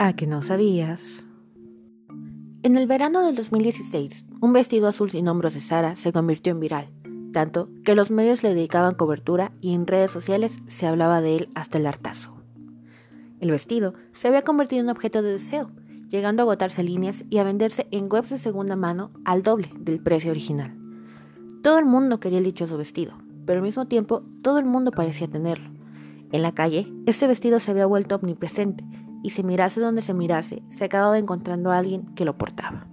[0.00, 1.24] ¿A que no sabías?
[2.64, 6.58] En el verano del 2016, un vestido azul sin hombros de Sara se convirtió en
[6.58, 6.90] viral,
[7.32, 11.48] tanto que los medios le dedicaban cobertura y en redes sociales se hablaba de él
[11.54, 12.34] hasta el hartazo.
[13.38, 15.70] El vestido se había convertido en objeto de deseo,
[16.08, 20.00] llegando a agotarse líneas y a venderse en webs de segunda mano al doble del
[20.00, 20.76] precio original.
[21.62, 23.14] Todo el mundo quería el dichoso vestido,
[23.46, 25.70] pero al mismo tiempo todo el mundo parecía tenerlo.
[26.32, 28.84] En la calle, este vestido se había vuelto omnipresente
[29.24, 32.86] y se mirase donde se mirase, se acababa encontrando a alguien que lo portaba.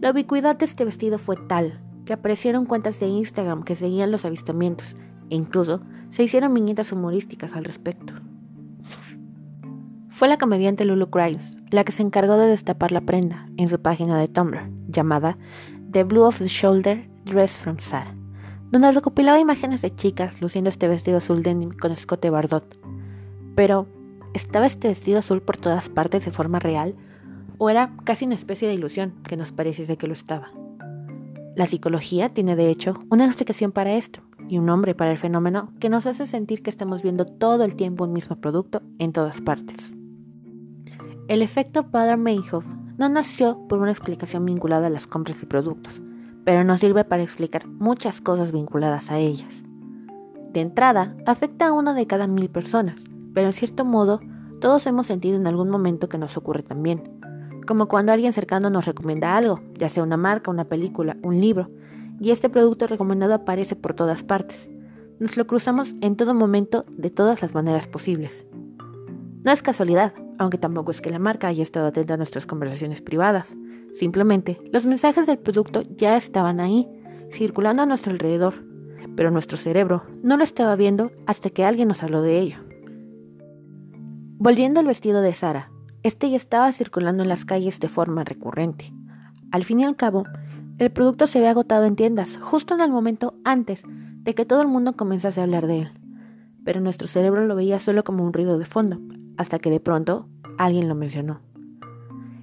[0.00, 4.26] La ubicuidad de este vestido fue tal que aparecieron cuentas de Instagram que seguían los
[4.26, 4.94] avistamientos
[5.30, 5.80] e incluso
[6.10, 8.12] se hicieron viñetas humorísticas al respecto.
[10.10, 13.80] Fue la comediante Lulu Grimes la que se encargó de destapar la prenda en su
[13.80, 15.38] página de Tumblr llamada
[15.90, 18.14] The Blue of the Shoulder Dress from Sara,
[18.70, 22.78] donde recopilaba imágenes de chicas luciendo este vestido azul denim con escote bardot.
[23.54, 23.86] Pero
[24.38, 26.94] ¿Estaba este vestido azul por todas partes de forma real?
[27.58, 30.52] ¿O era casi una especie de ilusión que nos pareciese que lo estaba?
[31.56, 35.72] La psicología tiene de hecho una explicación para esto y un nombre para el fenómeno
[35.80, 39.40] que nos hace sentir que estamos viendo todo el tiempo un mismo producto en todas
[39.40, 39.76] partes.
[41.26, 42.64] El efecto Bader-Meinhof
[42.96, 46.00] no nació por una explicación vinculada a las compras y productos,
[46.44, 49.64] pero nos sirve para explicar muchas cosas vinculadas a ellas.
[50.52, 53.02] De entrada, afecta a una de cada mil personas,
[53.34, 54.20] pero en cierto modo
[54.60, 57.18] todos hemos sentido en algún momento que nos ocurre también,
[57.66, 61.70] como cuando alguien cercano nos recomienda algo, ya sea una marca, una película, un libro,
[62.20, 64.68] y este producto recomendado aparece por todas partes.
[65.20, 68.46] Nos lo cruzamos en todo momento de todas las maneras posibles.
[69.44, 73.02] No es casualidad, aunque tampoco es que la marca haya estado atenta a nuestras conversaciones
[73.02, 73.56] privadas.
[73.92, 76.88] Simplemente, los mensajes del producto ya estaban ahí,
[77.30, 78.54] circulando a nuestro alrededor,
[79.16, 82.67] pero nuestro cerebro no lo estaba viendo hasta que alguien nos habló de ello.
[84.40, 85.68] Volviendo al vestido de Sara,
[86.04, 88.92] este ya estaba circulando en las calles de forma recurrente.
[89.50, 90.26] Al fin y al cabo,
[90.78, 94.62] el producto se había agotado en tiendas justo en el momento antes de que todo
[94.62, 95.88] el mundo comenzase a hablar de él.
[96.64, 99.00] Pero nuestro cerebro lo veía solo como un ruido de fondo,
[99.38, 101.40] hasta que de pronto alguien lo mencionó.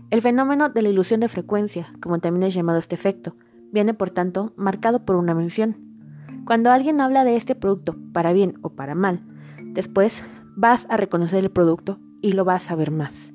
[0.10, 3.38] El fenómeno de la ilusión de frecuencia, como también es llamado este efecto,
[3.72, 5.78] viene por tanto marcado por una mención.
[6.46, 9.22] Cuando alguien habla de este producto, para bien o para mal,
[9.74, 10.24] después
[10.56, 13.32] vas a reconocer el producto y lo vas a ver más.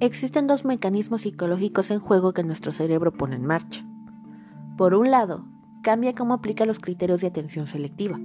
[0.00, 3.86] Existen dos mecanismos psicológicos en juego que nuestro cerebro pone en marcha.
[4.76, 5.46] Por un lado,
[5.82, 8.18] cambia cómo aplica los criterios de atención selectiva.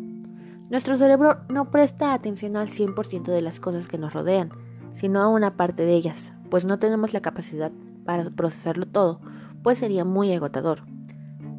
[0.69, 4.49] Nuestro cerebro no presta atención al 100% de las cosas que nos rodean,
[4.93, 7.72] sino a una parte de ellas, pues no tenemos la capacidad
[8.05, 9.22] para procesarlo todo,
[9.63, 10.83] pues sería muy agotador.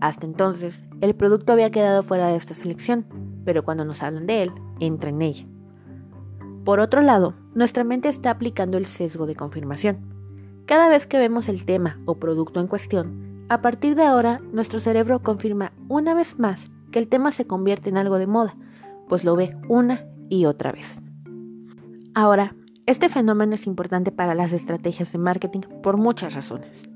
[0.00, 3.06] Hasta entonces, el producto había quedado fuera de esta selección,
[3.44, 5.46] pero cuando nos hablan de él, entra en ella.
[6.64, 9.98] Por otro lado, nuestra mente está aplicando el sesgo de confirmación.
[10.66, 14.78] Cada vez que vemos el tema o producto en cuestión, a partir de ahora nuestro
[14.78, 18.54] cerebro confirma una vez más que el tema se convierte en algo de moda,
[19.08, 21.02] pues lo ve una y otra vez.
[22.14, 22.54] Ahora,
[22.86, 26.88] este fenómeno es importante para las estrategias de marketing por muchas razones.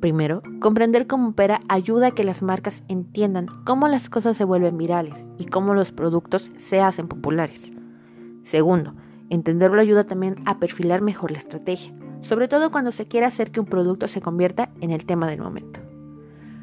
[0.00, 4.78] Primero, comprender cómo opera ayuda a que las marcas entiendan cómo las cosas se vuelven
[4.78, 7.72] virales y cómo los productos se hacen populares.
[8.44, 8.94] Segundo,
[9.30, 13.60] Entenderlo ayuda también a perfilar mejor la estrategia, sobre todo cuando se quiere hacer que
[13.60, 15.80] un producto se convierta en el tema del momento.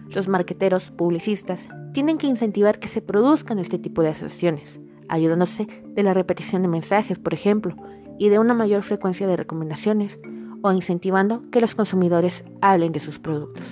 [0.09, 6.03] Los marqueteros, publicistas, tienen que incentivar que se produzcan este tipo de asociaciones, ayudándose de
[6.03, 7.75] la repetición de mensajes, por ejemplo,
[8.17, 10.19] y de una mayor frecuencia de recomendaciones,
[10.61, 13.63] o incentivando que los consumidores hablen de sus productos.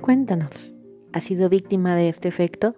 [0.00, 0.74] Cuéntanos,
[1.12, 2.74] ¿has sido víctima de este efecto?